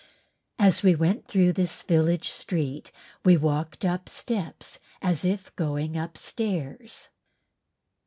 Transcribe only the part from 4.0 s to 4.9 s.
steps